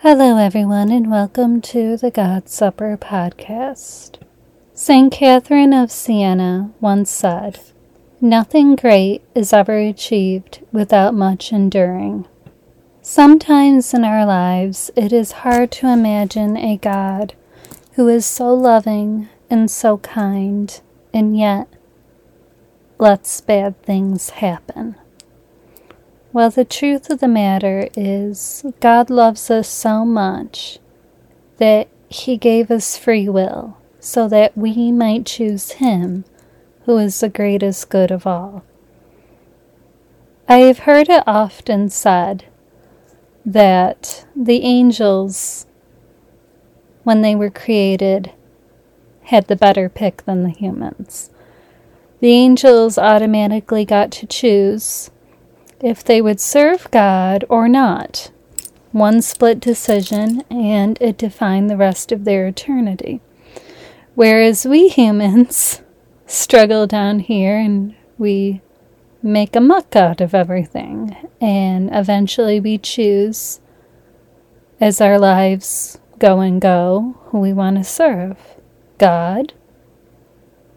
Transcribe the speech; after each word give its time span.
Hello, 0.00 0.36
everyone, 0.36 0.90
and 0.90 1.10
welcome 1.10 1.62
to 1.62 1.96
the 1.96 2.10
God's 2.10 2.52
Supper 2.52 2.98
podcast. 2.98 4.18
St. 4.74 5.10
Catherine 5.10 5.72
of 5.72 5.90
Siena 5.90 6.70
once 6.82 7.10
said, 7.10 7.58
Nothing 8.20 8.76
great 8.76 9.22
is 9.34 9.54
ever 9.54 9.78
achieved 9.78 10.60
without 10.70 11.14
much 11.14 11.50
enduring. 11.50 12.28
Sometimes 13.00 13.94
in 13.94 14.04
our 14.04 14.26
lives, 14.26 14.90
it 14.96 15.14
is 15.14 15.32
hard 15.32 15.72
to 15.72 15.88
imagine 15.88 16.58
a 16.58 16.76
God 16.76 17.32
who 17.94 18.06
is 18.06 18.26
so 18.26 18.52
loving 18.52 19.30
and 19.48 19.70
so 19.70 19.96
kind, 19.96 20.78
and 21.14 21.38
yet 21.38 21.68
lets 22.98 23.40
bad 23.40 23.82
things 23.82 24.28
happen. 24.28 24.96
Well, 26.36 26.50
the 26.50 26.66
truth 26.66 27.08
of 27.08 27.20
the 27.20 27.28
matter 27.28 27.88
is, 27.96 28.62
God 28.80 29.08
loves 29.08 29.50
us 29.50 29.70
so 29.70 30.04
much 30.04 30.78
that 31.56 31.88
He 32.10 32.36
gave 32.36 32.70
us 32.70 32.98
free 32.98 33.26
will 33.26 33.78
so 34.00 34.28
that 34.28 34.54
we 34.54 34.92
might 34.92 35.24
choose 35.24 35.70
Him 35.80 36.26
who 36.84 36.98
is 36.98 37.18
the 37.18 37.30
greatest 37.30 37.88
good 37.88 38.10
of 38.10 38.26
all. 38.26 38.62
I 40.46 40.58
have 40.58 40.80
heard 40.80 41.08
it 41.08 41.24
often 41.26 41.88
said 41.88 42.44
that 43.46 44.26
the 44.36 44.62
angels, 44.62 45.64
when 47.02 47.22
they 47.22 47.34
were 47.34 47.48
created, 47.48 48.30
had 49.22 49.46
the 49.46 49.56
better 49.56 49.88
pick 49.88 50.26
than 50.26 50.42
the 50.42 50.50
humans. 50.50 51.30
The 52.20 52.32
angels 52.32 52.98
automatically 52.98 53.86
got 53.86 54.10
to 54.10 54.26
choose 54.26 55.10
if 55.80 56.02
they 56.02 56.20
would 56.22 56.40
serve 56.40 56.90
God 56.90 57.44
or 57.48 57.68
not. 57.68 58.30
One 58.92 59.20
split 59.20 59.60
decision, 59.60 60.42
and 60.50 60.96
it 61.00 61.18
defined 61.18 61.68
the 61.68 61.76
rest 61.76 62.12
of 62.12 62.24
their 62.24 62.46
eternity. 62.46 63.20
Whereas 64.14 64.66
we 64.66 64.88
humans 64.88 65.82
struggle 66.26 66.86
down 66.86 67.20
here 67.20 67.58
and 67.58 67.94
we 68.18 68.62
make 69.22 69.54
a 69.54 69.60
muck 69.60 69.94
out 69.96 70.20
of 70.20 70.34
everything, 70.34 71.16
and 71.40 71.90
eventually 71.92 72.60
we 72.60 72.78
choose, 72.78 73.60
as 74.80 75.00
our 75.00 75.18
lives 75.18 75.98
go 76.18 76.40
and 76.40 76.60
go, 76.60 77.18
who 77.26 77.40
we 77.40 77.52
want 77.52 77.76
to 77.76 77.84
serve 77.84 78.38
God 78.98 79.52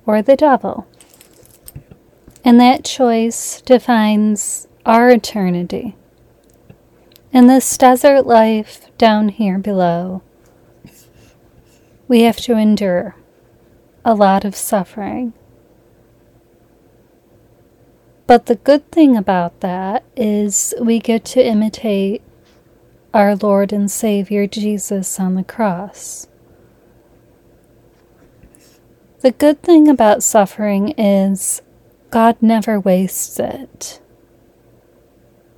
or 0.06 0.22
the 0.22 0.36
devil. 0.36 0.88
And 2.44 2.59
that 2.59 2.84
choice 2.84 3.61
defines 3.61 4.67
our 4.85 5.09
eternity. 5.09 5.95
In 7.31 7.47
this 7.47 7.77
desert 7.77 8.25
life 8.25 8.88
down 8.97 9.30
here 9.30 9.59
below, 9.59 10.23
we 12.08 12.22
have 12.23 12.38
to 12.38 12.58
endure 12.58 13.16
a 14.03 14.16
lot 14.16 14.45
of 14.45 14.55
suffering. 14.55 15.33
But 18.25 18.45
the 18.45 18.55
good 18.55 18.89
thing 18.91 19.17
about 19.17 19.59
that 19.61 20.03
is 20.16 20.73
we 20.80 21.00
get 21.00 21.25
to 21.25 21.45
imitate 21.45 22.22
our 23.13 23.35
Lord 23.35 23.73
and 23.73 23.89
Savior 23.89 24.47
Jesus 24.47 25.19
on 25.19 25.35
the 25.35 25.44
cross. 25.44 26.27
The 29.22 29.31
good 29.31 29.61
thing 29.61 29.88
about 29.88 30.23
suffering 30.23 30.89
is 30.97 31.61
God 32.11 32.38
never 32.41 32.80
wastes 32.80 33.39
it. 33.39 34.00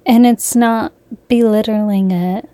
And 0.05 0.25
it's 0.25 0.55
not 0.55 0.93
belittling 1.27 2.11
it. 2.11 2.49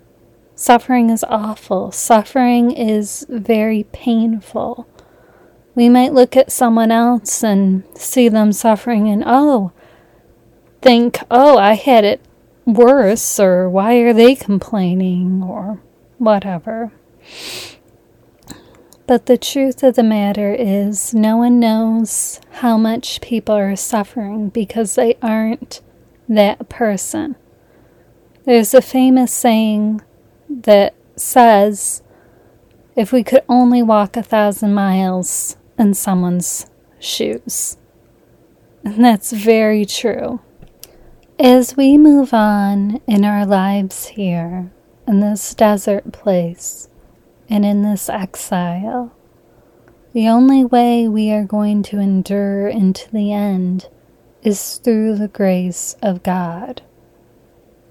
Suffering 0.54 1.10
is 1.10 1.24
awful. 1.28 1.92
Suffering 1.92 2.70
is 2.72 3.24
very 3.28 3.84
painful. 3.92 4.86
We 5.74 5.88
might 5.88 6.12
look 6.12 6.36
at 6.36 6.50
someone 6.50 6.90
else 6.90 7.44
and 7.44 7.84
see 7.96 8.28
them 8.28 8.52
suffering 8.52 9.08
and, 9.08 9.22
oh, 9.24 9.72
think, 10.82 11.20
oh, 11.30 11.56
I 11.56 11.74
had 11.74 12.04
it 12.04 12.20
worse, 12.66 13.38
or 13.38 13.70
why 13.70 13.94
are 13.98 14.12
they 14.12 14.34
complaining, 14.34 15.42
or 15.42 15.80
whatever. 16.18 16.92
But 19.06 19.26
the 19.26 19.38
truth 19.38 19.82
of 19.82 19.94
the 19.94 20.02
matter 20.02 20.52
is, 20.52 21.14
no 21.14 21.36
one 21.36 21.60
knows 21.60 22.40
how 22.50 22.76
much 22.76 23.20
people 23.20 23.54
are 23.54 23.76
suffering 23.76 24.50
because 24.50 24.96
they 24.96 25.16
aren't 25.22 25.80
that 26.28 26.68
person. 26.68 27.36
There's 28.44 28.74
a 28.74 28.82
famous 28.82 29.32
saying 29.32 30.02
that 30.48 30.94
says, 31.16 32.02
if 32.96 33.12
we 33.12 33.22
could 33.22 33.42
only 33.48 33.82
walk 33.82 34.16
a 34.16 34.22
thousand 34.22 34.74
miles 34.74 35.56
in 35.78 35.94
someone's 35.94 36.66
shoes. 36.98 37.76
And 38.84 39.04
that's 39.04 39.32
very 39.32 39.84
true. 39.84 40.40
As 41.38 41.76
we 41.76 41.96
move 41.96 42.34
on 42.34 43.00
in 43.06 43.24
our 43.24 43.46
lives 43.46 44.08
here, 44.08 44.72
in 45.06 45.20
this 45.20 45.54
desert 45.54 46.12
place, 46.12 46.88
and 47.48 47.64
in 47.64 47.82
this 47.82 48.08
exile, 48.08 49.12
the 50.12 50.28
only 50.28 50.64
way 50.64 51.06
we 51.06 51.30
are 51.30 51.44
going 51.44 51.82
to 51.84 51.98
endure 51.98 52.68
into 52.68 53.10
the 53.10 53.32
end 53.32 53.88
is 54.48 54.78
through 54.78 55.14
the 55.14 55.28
grace 55.28 55.94
of 56.00 56.22
God. 56.22 56.80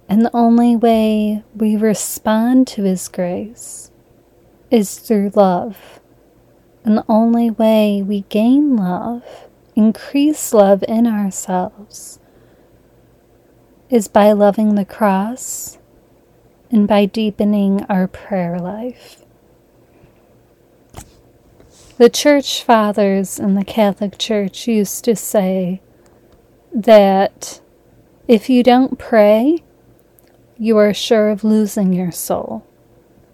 And 0.09 0.25
the 0.25 0.35
only 0.35 0.75
way 0.75 1.43
we 1.55 1.75
respond 1.77 2.65
to 2.69 2.81
His 2.81 3.07
grace 3.07 3.91
is 4.71 4.97
through 4.97 5.33
love. 5.35 5.99
And 6.83 6.97
the 6.97 7.05
only 7.07 7.51
way 7.51 8.01
we 8.01 8.21
gain 8.29 8.75
love, 8.75 9.23
increase 9.75 10.51
love 10.51 10.83
in 10.87 11.05
ourselves, 11.05 12.17
is 13.91 14.07
by 14.07 14.31
loving 14.31 14.73
the 14.73 14.85
cross 14.85 15.77
and 16.71 16.87
by 16.87 17.05
deepening 17.05 17.85
our 17.87 18.07
prayer 18.07 18.57
life. 18.57 19.23
The 21.99 22.09
church 22.09 22.63
fathers 22.63 23.37
in 23.37 23.53
the 23.53 23.65
Catholic 23.65 24.17
Church 24.17 24.67
used 24.67 25.03
to 25.03 25.15
say 25.15 25.81
that 26.73 27.61
if 28.27 28.49
you 28.49 28.63
don't 28.63 28.99
pray, 28.99 29.63
you 30.57 30.77
are 30.77 30.93
sure 30.93 31.29
of 31.29 31.43
losing 31.43 31.93
your 31.93 32.11
soul. 32.11 32.65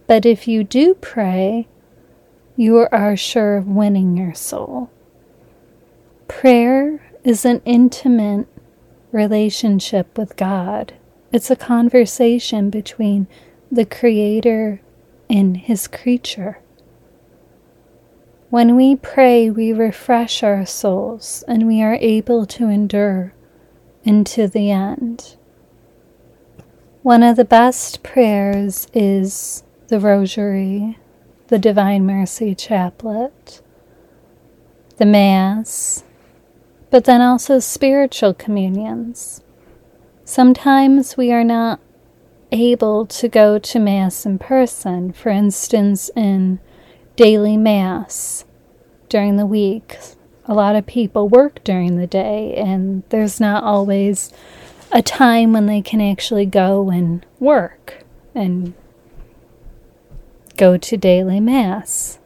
But 0.08 0.26
if 0.26 0.48
you 0.48 0.64
do 0.64 0.94
pray, 0.96 1.68
you 2.56 2.88
are 2.92 3.18
sure 3.18 3.58
of 3.58 3.68
winning 3.68 4.18
your 4.18 4.34
soul. 4.34 4.90
Prayer 6.28 7.02
is 7.24 7.46
an 7.46 7.62
intimate 7.66 8.48
relationship 9.12 10.18
with 10.18 10.36
God. 10.36 10.94
It's 11.32 11.50
a 11.50 11.56
conversation 11.56 12.70
between 12.70 13.28
the 13.72 13.86
Creator 13.86 14.82
and 15.30 15.58
His 15.58 15.88
creature. 15.88 16.60
When 18.54 18.76
we 18.76 18.96
pray, 18.96 19.50
we 19.50 19.74
refresh 19.74 20.44
our 20.44 20.64
souls 20.64 21.44
and 21.48 21.66
we 21.66 21.82
are 21.82 21.98
able 22.00 22.46
to 22.46 22.70
endure 22.70 23.34
into 24.04 24.48
the 24.48 24.70
end. 24.70 25.38
One 27.02 27.24
of 27.24 27.36
the 27.36 27.46
best 27.46 28.04
prayers 28.04 28.86
is 28.94 29.64
the 29.88 30.00
Rosary, 30.00 31.00
the 31.48 31.58
Divine 31.58 32.06
Mercy 32.06 32.54
Chaplet, 32.54 33.64
the 34.98 35.08
Mass, 35.08 36.04
but 36.92 37.06
then 37.06 37.22
also 37.22 37.58
spiritual 37.58 38.36
communions. 38.36 39.42
Sometimes 40.26 41.18
we 41.18 41.32
are 41.32 41.44
not 41.44 41.80
able 42.52 43.08
to 43.08 43.28
go 43.28 43.58
to 43.58 43.80
Mass 43.80 44.28
in 44.28 44.38
person, 44.38 45.12
for 45.12 45.30
instance, 45.30 46.12
in 46.16 46.60
daily 47.16 47.58
Mass 47.58 48.46
during 49.10 49.38
the 49.38 49.46
week. 49.46 49.98
A 50.46 50.54
lot 50.54 50.76
of 50.76 50.86
people 50.86 51.30
work 51.30 51.64
during 51.64 51.98
the 51.98 52.08
day, 52.08 52.56
and 52.56 53.04
there's 53.10 53.40
not 53.40 53.64
always 53.64 54.32
a 54.92 55.02
time 55.02 55.54
when 55.54 55.66
they 55.66 55.82
can 55.82 56.02
actually 56.02 56.46
go 56.46 56.90
and 56.90 57.26
work 57.40 58.04
and 58.36 58.74
go 60.58 60.78
to 60.78 60.98
daily 60.98 61.40
Mass. 61.40 62.20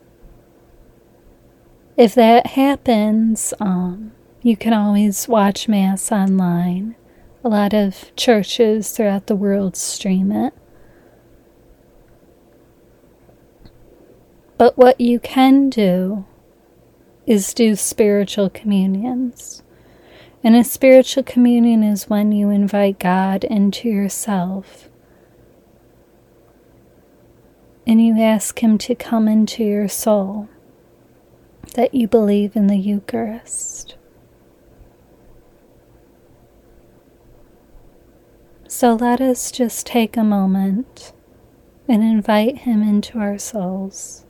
If 1.96 2.14
that 2.16 2.48
happens, 2.48 3.54
um, 3.60 4.12
you 4.42 4.56
can 4.56 4.74
always 4.74 5.28
watch 5.28 5.68
Mass 5.68 6.12
online. 6.12 6.96
A 7.44 7.50
lot 7.50 7.74
of 7.74 8.16
churches 8.16 8.92
throughout 8.92 9.28
the 9.28 9.36
world 9.36 9.76
stream 9.76 10.32
it. 10.32 10.54
But 14.58 14.78
what 14.78 15.00
you 15.00 15.20
can 15.20 15.70
do 15.70 16.26
is 17.26 17.54
do 17.54 17.76
spiritual 17.76 18.50
communions. 18.50 19.62
And 20.44 20.56
a 20.56 20.64
spiritual 20.64 21.24
communion 21.24 21.84
is 21.84 22.10
when 22.10 22.32
you 22.32 22.50
invite 22.50 23.00
God 23.00 23.44
into 23.44 23.90
yourself. 23.90 24.90
and 27.88 28.06
you 28.06 28.22
ask 28.22 28.60
Him 28.60 28.78
to 28.80 28.94
come 28.94 29.30
into 29.30 29.64
your 29.64 29.88
soul, 29.88 30.50
that 31.76 31.94
you 31.94 32.06
believe 32.06 32.54
in 32.54 32.68
the 32.68 32.76
Eucharist. 32.76 33.96
So 38.68 38.94
let 38.94 39.22
us 39.22 39.52
just 39.52 39.88
take 39.88 40.18
a 40.18 40.24
moment 40.24 41.14
and 41.88 42.04
invite 42.04 42.60
Him 42.60 42.84
into 42.84 43.20
our 43.20 43.38
souls. 43.38 44.26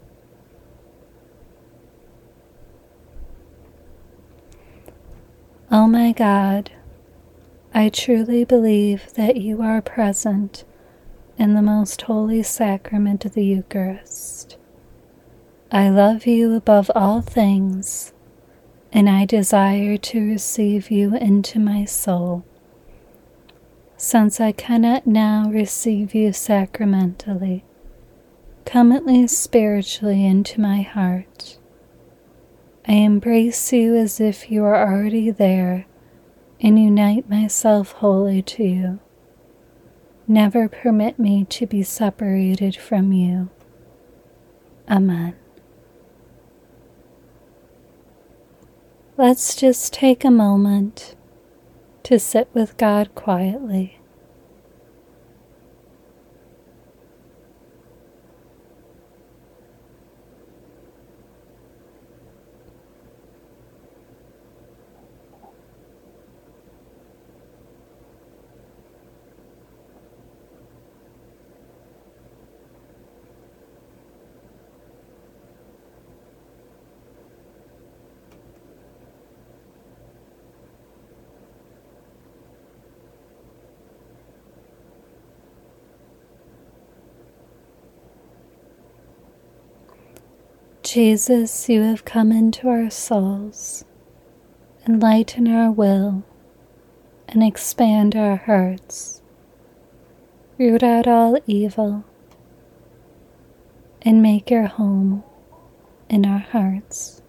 Oh 5.69 5.85
my 5.85 6.13
God, 6.13 6.71
I 7.73 7.89
truly 7.89 8.45
believe 8.45 9.13
that 9.15 9.35
you 9.35 9.61
are 9.61 9.81
present 9.81 10.63
in 11.37 11.55
the 11.55 11.61
most 11.61 12.03
holy 12.03 12.41
sacrament 12.41 13.25
of 13.25 13.33
the 13.33 13.43
Eucharist. 13.43 14.57
I 15.69 15.89
love 15.89 16.25
you 16.25 16.55
above 16.55 16.89
all 16.95 17.19
things, 17.19 18.13
and 18.93 19.09
I 19.09 19.25
desire 19.25 19.97
to 19.97 20.25
receive 20.25 20.89
you 20.89 21.17
into 21.17 21.59
my 21.59 21.83
soul. 21.83 22.45
Since 23.97 24.39
I 24.39 24.53
cannot 24.53 25.05
now 25.05 25.49
receive 25.49 26.15
you 26.15 26.31
sacramentally, 26.31 27.65
come 28.65 28.93
at 28.93 29.05
least 29.05 29.43
spiritually 29.43 30.25
into 30.25 30.61
my 30.61 30.81
heart. 30.81 31.57
I 32.87 32.93
embrace 32.93 33.73
you 33.73 33.95
as 33.95 34.21
if 34.21 34.49
you 34.49 34.63
are 34.63 34.87
already 34.87 35.29
there 35.29 35.85
and 36.61 36.79
unite 36.79 37.29
myself 37.29 37.91
wholly 37.93 38.41
to 38.43 38.63
you. 38.63 38.99
Never 40.25 40.69
permit 40.69 41.19
me 41.19 41.43
to 41.45 41.65
be 41.65 41.83
separated 41.83 42.77
from 42.77 43.11
you. 43.11 43.49
Amen. 44.89 45.35
Let's 49.17 49.55
just 49.55 49.91
take 49.91 50.23
a 50.23 50.31
moment 50.31 51.15
to 52.03 52.19
sit 52.19 52.47
with 52.53 52.77
God 52.77 53.13
quietly. 53.15 53.96
Jesus, 90.89 91.67
you 91.67 91.81
have 91.81 92.05
come 92.05 92.31
into 92.31 92.69
our 92.69 92.89
souls, 92.89 93.83
enlighten 94.87 95.45
our 95.45 95.69
will, 95.69 96.23
and 97.27 97.43
expand 97.43 98.15
our 98.15 98.37
hearts. 98.37 99.21
Root 100.57 100.83
out 100.83 101.05
all 101.05 101.37
evil 101.45 102.05
and 104.01 104.21
make 104.21 104.49
your 104.49 104.67
home 104.67 105.25
in 106.07 106.25
our 106.25 106.39
hearts. 106.39 107.21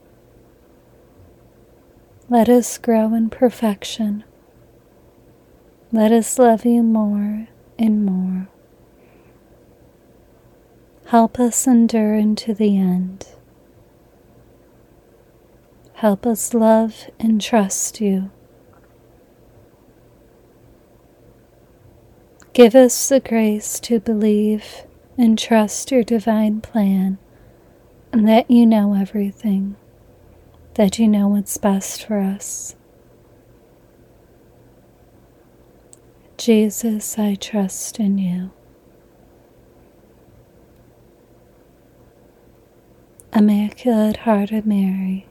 Let 2.28 2.48
us 2.48 2.78
grow 2.78 3.12
in 3.12 3.28
perfection. 3.28 4.22
Let 5.90 6.12
us 6.12 6.38
love 6.38 6.64
you 6.64 6.84
more 6.84 7.48
and 7.76 8.06
more. 8.06 8.48
Help 11.06 11.40
us 11.40 11.66
endure 11.66 12.14
into 12.14 12.54
the 12.54 12.78
end. 12.78 13.26
Help 15.98 16.26
us 16.26 16.54
love 16.54 17.10
and 17.18 17.40
trust 17.40 18.00
you. 18.00 18.30
Give 22.52 22.76
us 22.76 23.08
the 23.08 23.18
grace 23.18 23.80
to 23.80 23.98
believe 23.98 24.86
and 25.16 25.36
trust 25.36 25.90
your 25.90 26.04
divine 26.04 26.60
plan, 26.60 27.18
and 28.12 28.28
that 28.28 28.48
you 28.48 28.64
know 28.64 28.94
everything, 28.94 29.74
that 30.74 31.00
you 31.00 31.08
know 31.08 31.26
what's 31.26 31.56
best 31.56 32.04
for 32.04 32.20
us. 32.20 32.76
Jesus, 36.36 37.18
I 37.18 37.34
trust 37.34 37.98
in 37.98 38.18
you. 38.18 38.52
Immaculate 43.34 44.18
Heart 44.18 44.52
of 44.52 44.64
Mary, 44.64 45.26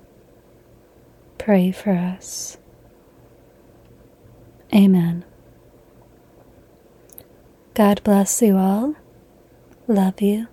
pray 1.47 1.71
for 1.71 1.91
us. 1.91 2.57
Amen. 4.75 5.23
God 7.73 8.03
bless 8.03 8.41
you 8.41 8.57
all. 8.57 8.95
Love 9.87 10.19
you. 10.19 10.49